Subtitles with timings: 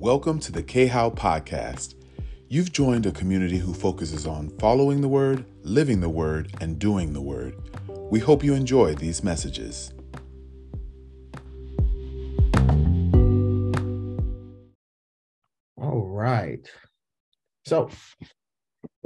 [0.00, 1.94] Welcome to the K How Podcast.
[2.48, 7.12] You've joined a community who focuses on following the Word, living the Word, and doing
[7.12, 7.54] the Word.
[8.10, 9.92] We hope you enjoy these messages.
[15.76, 16.66] All right.
[17.66, 17.90] So,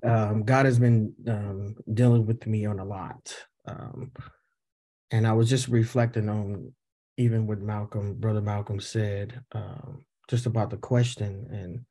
[0.05, 3.35] um, God has been um, dealing with me on a lot.
[3.67, 4.13] Um,
[5.11, 6.73] and I was just reflecting on
[7.17, 11.49] even what Malcolm, Brother Malcolm said, um, just about the question.
[11.51, 11.85] And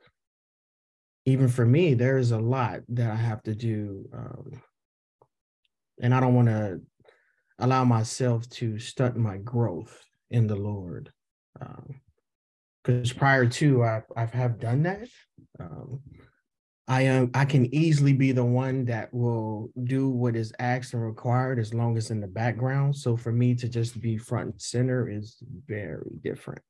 [1.25, 4.09] even for me, there is a lot that I have to do.
[4.13, 4.61] Um,
[6.01, 6.81] and I don't want to
[7.59, 11.11] allow myself to stunt my growth in the Lord.
[12.83, 15.07] Because um, prior to, I, I have done that.
[15.59, 16.01] Um,
[16.87, 21.01] I am I can easily be the one that will do what is asked and
[21.01, 22.95] required as long as in the background.
[22.95, 26.61] So for me to just be front and center is very different.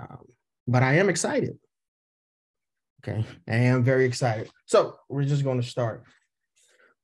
[0.00, 0.24] Um,
[0.68, 1.58] but I am excited.
[3.02, 4.50] Okay, I am very excited.
[4.66, 6.04] So we're just going to start.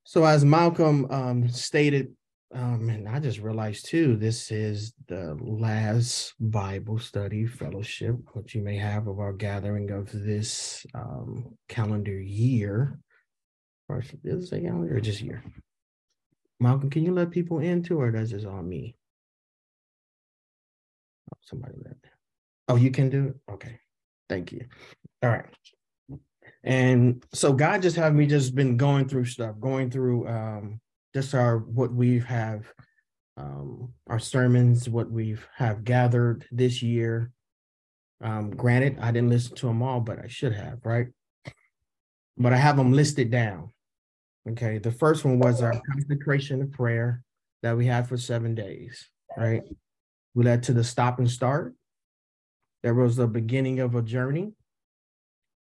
[0.04, 2.14] So as Malcolm um, stated
[2.54, 8.62] um, and I just realized too, this is the last Bible study fellowship, which you
[8.62, 13.00] may have of our gathering of this um, calendar year.
[13.88, 15.42] Or is it say calendar or just year?
[16.60, 18.96] Malcolm, can you let people in too, or does this on me?
[21.32, 22.13] Oh, somebody let.
[22.68, 23.52] Oh, you can do it.
[23.52, 23.78] Okay,
[24.28, 24.66] thank you.
[25.22, 25.46] All right.
[26.62, 30.80] And so God just have me just been going through stuff, going through um,
[31.14, 32.72] just our what we have
[33.36, 37.30] um, our sermons, what we've have gathered this year.
[38.22, 41.08] Um, granted, I didn't listen to them all, but I should have, right?
[42.36, 43.70] But I have them listed down.
[44.48, 47.22] Okay, the first one was our consecration of prayer
[47.62, 49.62] that we had for seven days, right?
[50.34, 51.74] We led to the stop and start.
[52.84, 54.52] There was the beginning of a journey.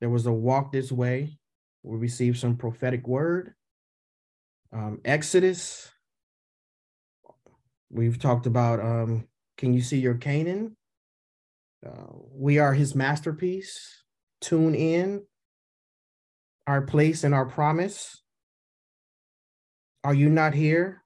[0.01, 1.37] There was a walk this way.
[1.83, 3.53] We received some prophetic word
[4.73, 5.91] um, Exodus.
[7.91, 10.75] We've talked about um, Can You See Your Canaan?
[11.85, 14.03] Uh, we are his masterpiece.
[14.41, 15.21] Tune in.
[16.65, 18.23] Our place and our promise.
[20.03, 21.03] Are you not here?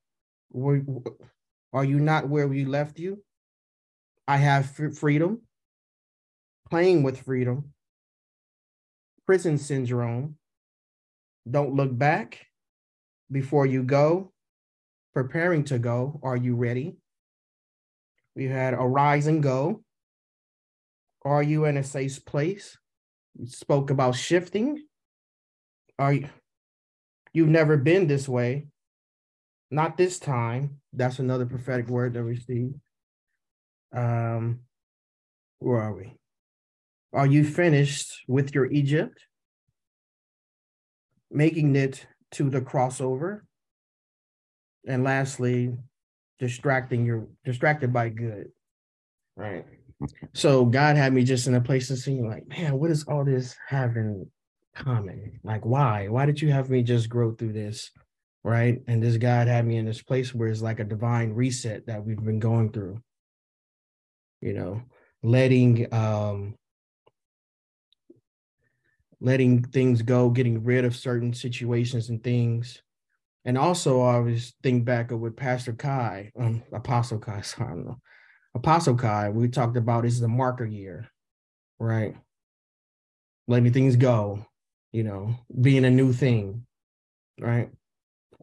[0.56, 3.22] are you not where we left you?
[4.28, 5.42] I have freedom.
[6.70, 7.74] Playing with freedom.
[9.26, 10.36] Prison syndrome.
[11.50, 12.46] Don't look back
[13.32, 14.32] before you go,
[15.14, 16.98] preparing to go, are you ready?
[18.36, 19.84] We had arise and go.
[21.24, 22.78] Are you in a safe place?
[23.38, 24.84] We spoke about shifting.
[26.00, 26.30] Are you
[27.34, 28.68] you've never been this way?
[29.70, 30.80] Not this time.
[30.94, 32.72] That's another prophetic word that we see.
[33.94, 34.60] Um,
[35.60, 36.17] where are we?
[37.14, 39.20] Are you finished with your Egypt?
[41.32, 43.42] Making it to the crossover.
[44.88, 45.78] And lastly,
[46.40, 48.48] distracting your distracted by good.
[49.36, 49.66] Right.
[50.34, 53.26] So God had me just in a place to see like, man, what does all
[53.26, 54.30] this have in
[54.76, 55.40] common?
[55.44, 56.08] Like, why?
[56.08, 57.92] Why did you have me just grow through this?
[58.44, 58.82] Right.
[58.88, 62.06] And this God had me in this place where it's like a divine reset that
[62.06, 63.02] we've been going through.
[64.42, 64.82] You know,
[65.24, 66.56] letting um
[69.20, 72.82] letting things go, getting rid of certain situations and things.
[73.46, 77.74] And also, I always think back of with Pastor Kai, um, Apostle Kai, sorry, I
[77.76, 78.00] don't know,
[78.56, 81.08] Apostle Kai, we talked about this is a marker year,
[81.80, 82.16] right?
[83.48, 84.46] Letting things go,
[84.92, 86.66] you know, being a new thing,
[87.40, 87.70] right?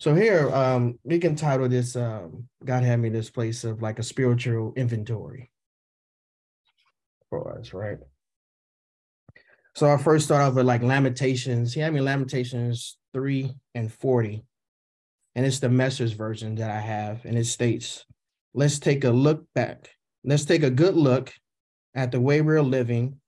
[0.01, 3.99] So here, um, we can title this, um, God had me this place of like
[3.99, 5.51] a spiritual inventory
[7.31, 7.99] for us, right?
[9.77, 11.75] So I first start off with like Lamentations.
[11.75, 14.45] He had me Lamentations 3 and 40.
[15.35, 17.25] And it's the message version that I have.
[17.25, 18.05] And it states,
[18.55, 19.91] let's take a look back.
[20.23, 21.33] Let's take a good look
[21.93, 23.21] at the way we're living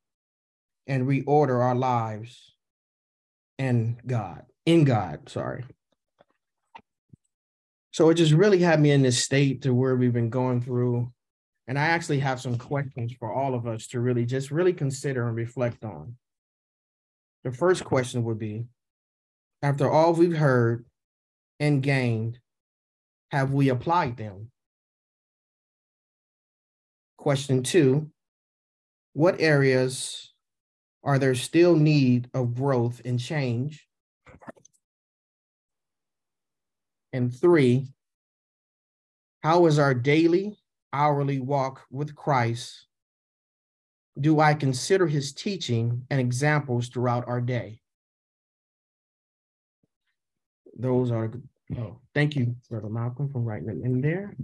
[0.87, 2.55] and reorder our lives
[3.59, 5.65] and God, in God, sorry.
[7.91, 11.11] So it just really had me in this state to where we've been going through.
[11.67, 15.27] And I actually have some questions for all of us to really just really consider
[15.27, 16.15] and reflect on.
[17.47, 18.67] The first question would be
[19.63, 20.85] after all we've heard
[21.61, 22.41] and gained,
[23.31, 24.51] have we applied them?
[27.17, 28.11] Question two
[29.13, 30.33] What areas
[31.05, 33.87] are there still need of growth and change?
[37.13, 37.87] And three,
[39.45, 40.59] how is our daily,
[40.93, 42.89] hourly walk with Christ
[44.19, 47.81] do I consider his teaching and examples throughout our day?
[50.79, 51.31] Those are,
[51.79, 54.37] oh, thank you, Brother Malcolm, for writing them in there.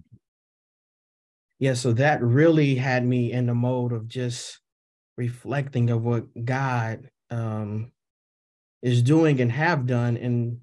[1.59, 4.59] Yeah, so that really had me in the mode of just
[5.17, 7.93] reflecting of what God um,
[8.83, 10.59] is doing and have done, and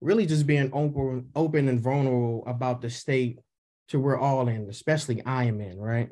[0.00, 3.38] really just being open, open and vulnerable about the state
[3.88, 6.10] to we're all in, especially I am in, right?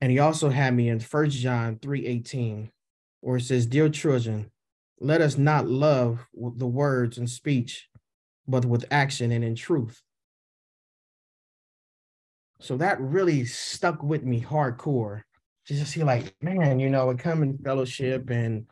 [0.00, 2.70] And he also had me in First John 3:18,
[3.20, 4.50] where it says, Dear children,
[5.00, 7.88] let us not love with the words and speech,
[8.46, 10.02] but with action and in truth.
[12.60, 15.22] So that really stuck with me hardcore.
[15.66, 18.66] To just see like, man, you know, we come in fellowship and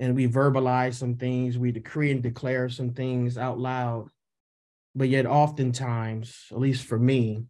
[0.00, 4.08] and we verbalize some things, we decree and declare some things out loud.
[4.94, 7.44] But yet oftentimes, at least for me,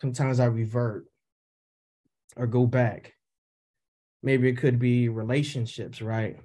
[0.00, 1.06] sometimes I revert
[2.36, 3.12] or go back.
[4.22, 6.36] Maybe it could be relationships, right?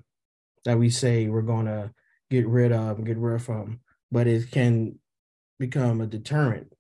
[0.66, 1.92] That we say we're going to
[2.30, 3.80] get rid of and get rid of from,
[4.12, 5.00] but it can
[5.60, 6.74] become a deterrent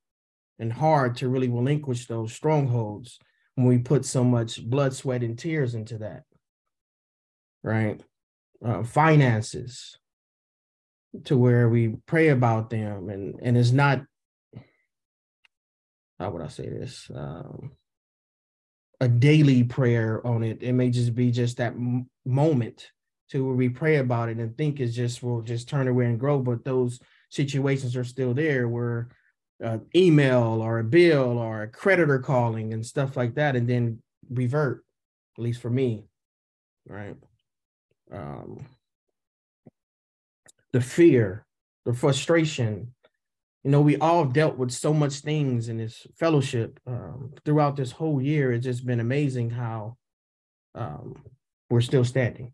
[0.60, 3.20] and hard to really relinquish those strongholds
[3.56, 6.24] when we put so much blood, sweat, and tears into that,
[7.64, 8.02] right?
[8.64, 9.98] Uh, finances
[11.26, 14.02] to where we pray about them and and it's not
[16.20, 17.10] how would I say this?
[17.14, 17.72] Um,
[19.00, 20.62] a daily prayer on it.
[20.62, 22.92] It may just be just that m- moment
[23.30, 26.20] to where we pray about it and think it's just will just turn away and
[26.20, 26.40] grow.
[26.40, 27.00] But those
[27.30, 29.10] situations are still there where
[29.64, 34.02] uh, email or a bill or a creditor calling and stuff like that, and then
[34.30, 34.84] revert.
[35.38, 36.06] At least for me,
[36.88, 37.16] right?
[38.12, 38.66] Um,
[40.72, 41.46] the fear,
[41.86, 42.94] the frustration,
[43.64, 47.92] you know, we all dealt with so much things in this fellowship um, throughout this
[47.92, 48.54] whole year.
[48.54, 49.98] It's just been amazing how
[50.76, 51.24] um,
[51.70, 52.54] we're still standing.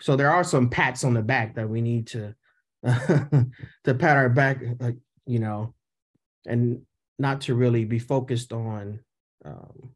[0.00, 2.34] So there are some pats on the back that we need to
[2.84, 4.92] to pat our back, uh,
[5.26, 5.74] you know,
[6.46, 6.82] and
[7.18, 9.00] not to really be focused on
[9.44, 9.90] um,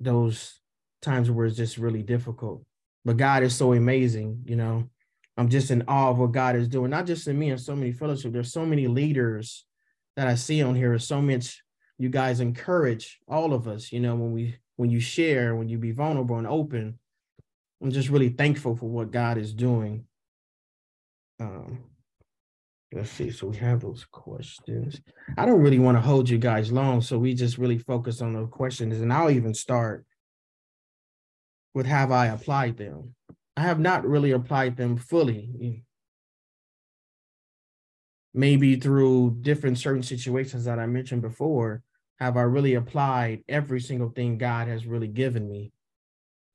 [0.00, 0.60] those
[1.00, 2.64] times where it's just really difficult.
[3.04, 4.90] But God is so amazing, you know.
[5.38, 7.76] I'm just in awe of what God is doing, not just in me and so
[7.76, 8.32] many fellowship.
[8.32, 9.64] There's so many leaders
[10.16, 10.98] that I see on here.
[10.98, 11.62] So much
[11.96, 15.78] you guys encourage all of us, you know, when we when you share, when you
[15.78, 16.98] be vulnerable and open.
[17.80, 20.06] I'm just really thankful for what God is doing.
[21.38, 21.84] Um,
[22.92, 23.30] let's see.
[23.30, 25.00] So we have those questions.
[25.36, 28.32] I don't really want to hold you guys long, so we just really focus on
[28.32, 30.04] the questions, and I'll even start
[31.74, 33.14] with have I applied them?
[33.58, 35.82] I have not really applied them fully.
[38.32, 41.82] Maybe through different certain situations that I mentioned before,
[42.20, 45.72] have I really applied every single thing God has really given me.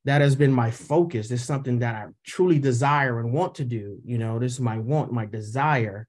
[0.05, 1.29] That has been my focus.
[1.29, 3.99] It's something that I truly desire and want to do.
[4.05, 6.07] You know, this is my want, my desire.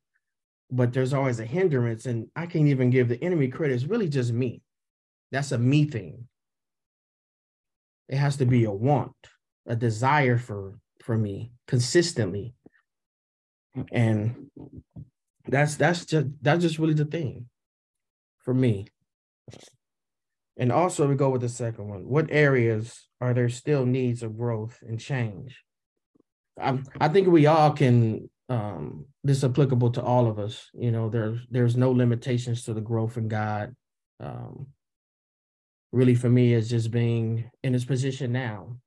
[0.70, 3.74] But there's always a hindrance, and I can't even give the enemy credit.
[3.74, 4.62] It's really just me.
[5.32, 6.28] That's a me thing.
[8.08, 9.16] It has to be a want,
[9.66, 12.54] a desire for for me consistently.
[13.92, 14.50] And
[15.46, 17.46] that's that's just that's just really the thing
[18.38, 18.86] for me.
[20.56, 22.08] And also we go with the second one.
[22.08, 25.62] What areas are there still needs of growth and change?
[26.58, 30.70] I I think we all can um this is applicable to all of us.
[30.72, 33.74] You know, there's there's no limitations to the growth in God.
[34.20, 34.68] Um
[35.92, 38.78] really for me is just being in this position now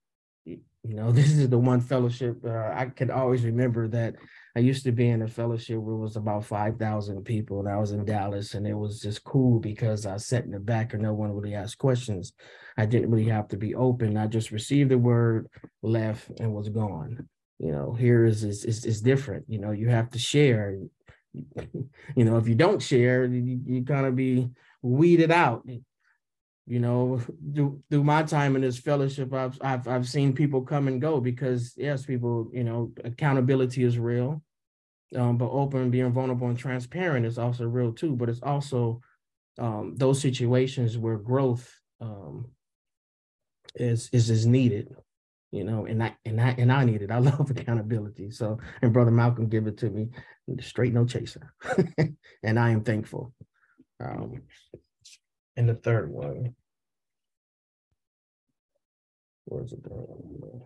[0.84, 4.16] you know, this is the one fellowship uh, I can always remember that
[4.56, 7.78] I used to be in a fellowship where it was about 5,000 people and I
[7.78, 11.04] was in Dallas and it was just cool because I sat in the back and
[11.04, 12.34] no one really asked questions.
[12.76, 14.18] I didn't really have to be open.
[14.18, 15.48] I just received the word,
[15.84, 17.28] left and was gone.
[17.60, 19.46] You know, here is is is, is different.
[19.48, 20.78] You know, you have to share.
[22.16, 24.50] You know, if you don't share, you, you kind of be
[24.82, 25.68] weeded out
[26.68, 27.20] you know
[27.56, 31.22] through, through my time in this fellowship I've, I've i've seen people come and go
[31.22, 34.44] because yes people you know accountability is real.
[35.16, 39.02] Um, but open being vulnerable and transparent is also real too but it's also
[39.58, 42.48] um, those situations where growth um,
[43.76, 44.94] is is is needed
[45.52, 47.12] you know and i and i and i need it.
[47.12, 48.32] I love accountability.
[48.32, 50.10] So and brother malcolm give it to me.
[50.60, 51.54] Straight no chaser.
[52.44, 53.34] And i am thankful.
[54.04, 54.42] Um
[55.56, 56.56] and the third one.
[59.50, 60.62] Where's it going?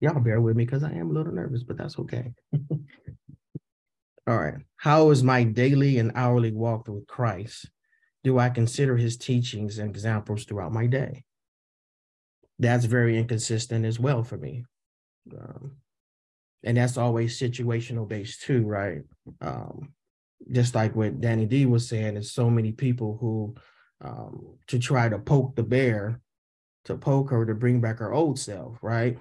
[0.00, 2.32] Y'all bear with me because I am a little nervous, but that's okay.
[4.26, 4.58] All right.
[4.76, 7.70] How is my daily and hourly walk with Christ?
[8.22, 11.24] Do I consider his teachings and examples throughout my day?
[12.58, 14.64] That's very inconsistent as well for me.
[15.38, 15.76] Um,
[16.62, 19.00] and that's always situational based too, right?
[19.40, 19.94] Um,
[20.52, 23.54] just like what Danny D was saying, there's so many people who
[24.00, 26.20] um, to try to poke the bear,
[26.86, 29.18] to poke her to bring back her old self, right?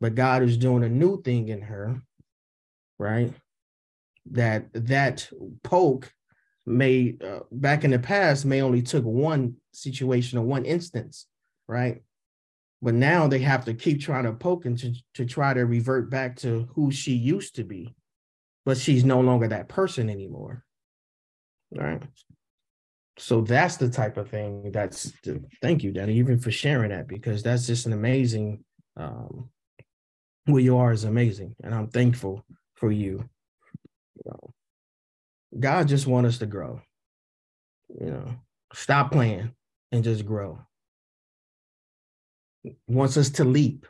[0.00, 2.02] But God is doing a new thing in her,
[2.98, 3.32] right?
[4.32, 5.28] That that
[5.62, 6.12] poke
[6.66, 11.26] may uh, back in the past may only took one situation or one instance,
[11.68, 12.02] right?
[12.82, 16.10] But now they have to keep trying to poke and to, to try to revert
[16.10, 17.94] back to who she used to be,
[18.64, 20.64] but she's no longer that person anymore.
[21.74, 22.02] Right.
[23.18, 25.12] So that's the type of thing that's
[25.62, 28.64] thank you, Danny, even for sharing that, because that's just an amazing
[28.96, 29.50] um
[30.46, 31.54] who you are is amazing.
[31.62, 32.44] And I'm thankful
[32.74, 33.28] for you.
[34.16, 34.54] you know,
[35.58, 36.80] God just wants us to grow.
[38.00, 38.34] You know,
[38.74, 39.52] stop playing
[39.92, 40.60] and just grow.
[42.88, 43.86] Wants us to leap,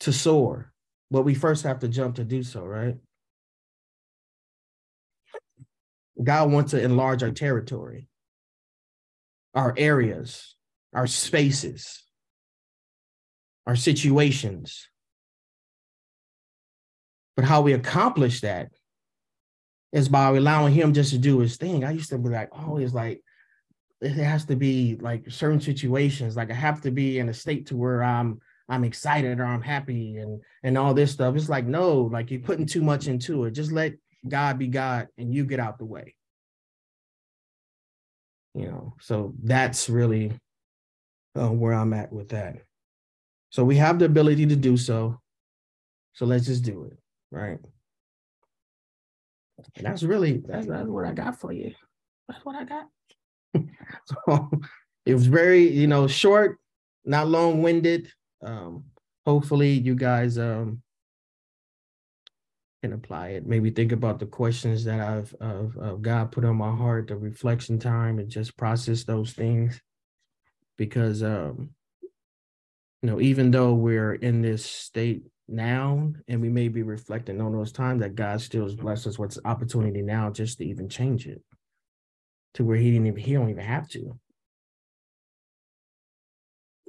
[0.00, 0.72] to soar.
[1.10, 2.96] But we first have to jump to do so, right?
[6.22, 8.08] God wants to enlarge our territory,
[9.54, 10.56] our areas,
[10.92, 12.02] our spaces,
[13.66, 14.88] our situations.
[17.36, 18.70] But how we accomplish that
[19.92, 21.84] is by allowing him just to do his thing.
[21.84, 23.22] I used to be like, always like,
[24.00, 26.36] it has to be like certain situations.
[26.36, 29.60] Like I have to be in a state to where I'm I'm excited or I'm
[29.60, 31.36] happy and and all this stuff.
[31.36, 33.50] It's like no, like you're putting too much into it.
[33.50, 33.92] Just let
[34.26, 36.14] God be God and you get out the way.
[38.54, 40.32] You know, so that's really
[41.38, 42.56] uh, where I'm at with that.
[43.50, 45.20] So we have the ability to do so.
[46.12, 46.98] So let's just do it,
[47.30, 47.58] right?
[49.76, 51.72] And that's really that's, that's what I got for you.
[52.28, 52.86] That's what I got.
[54.26, 54.50] so
[55.06, 56.58] it was very, you know, short,
[57.04, 58.10] not long-winded.
[58.42, 58.84] Um,
[59.26, 60.82] hopefully you guys um
[62.82, 63.46] can apply it.
[63.46, 67.16] Maybe think about the questions that I've of, of God put on my heart, the
[67.16, 69.80] reflection time, and just process those things.
[70.78, 71.70] Because um,
[73.02, 77.52] you know, even though we're in this state now and we may be reflecting on
[77.52, 81.26] those times that God still has blessed us with opportunity now just to even change
[81.26, 81.42] it
[82.54, 84.18] to where he didn't even he don't even have to.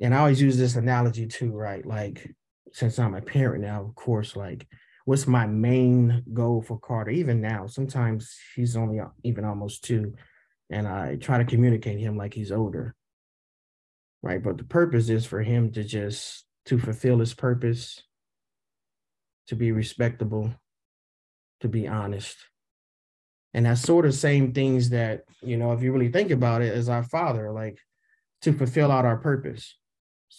[0.02, 1.86] And I always use this analogy too, right?
[1.86, 2.34] Like
[2.72, 4.68] since I'm a parent now, of course, like
[5.06, 7.12] what's my main goal for Carter?
[7.12, 10.14] Even now, sometimes he's only uh, even almost two,
[10.70, 12.96] and I try to communicate him like he's older.
[14.24, 14.42] Right.
[14.42, 18.04] But the purpose is for him to just to fulfill his purpose,
[19.48, 20.54] to be respectable,
[21.62, 22.38] to be honest.
[23.54, 26.74] And that's sort of same things that, you know, if you really think about it,
[26.74, 27.80] as our father, like
[28.44, 29.76] to fulfill out our purpose.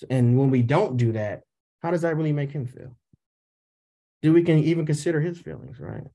[0.08, 1.42] And when we don't do that,
[1.82, 2.96] how does that really make him feel?
[4.22, 6.06] Do we can even consider his feelings, right?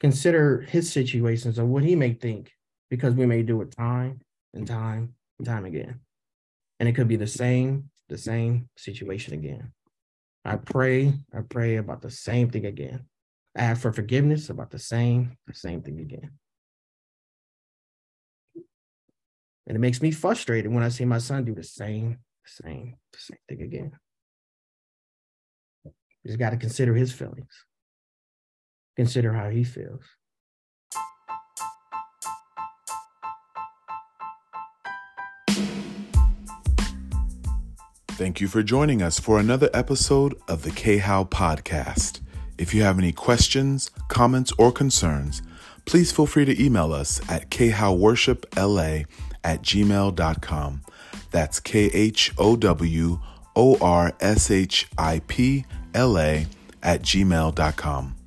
[0.00, 2.52] Consider his situations and what he may think,
[2.90, 4.20] because we may do it time
[4.54, 6.00] and time and time again.
[6.80, 9.72] And it could be the same, the same situation again.
[10.44, 13.04] I pray, I pray about the same thing again.
[13.56, 16.30] I ask for forgiveness about the same, the same thing again.
[19.66, 23.38] And it makes me frustrated when I see my son do the same, same, same
[23.48, 23.92] thing again.
[26.22, 27.64] You just got to consider his feelings.
[28.96, 30.02] Consider how he feels.
[38.20, 42.20] Thank you for joining us for another episode of the K How Podcast.
[42.58, 45.40] If you have any questions, comments, or concerns,
[45.86, 49.06] please feel free to email us at khowworshipla
[49.42, 50.82] at gmail.com.
[51.30, 53.20] That's K H O W
[53.56, 56.46] O R S H I P L A
[56.82, 58.19] at gmail.com.